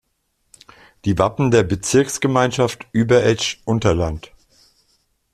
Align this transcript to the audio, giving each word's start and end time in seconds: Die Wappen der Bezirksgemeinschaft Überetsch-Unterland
Die 1.05 1.19
Wappen 1.19 1.51
der 1.51 1.61
Bezirksgemeinschaft 1.61 2.87
Überetsch-Unterland 2.91 4.31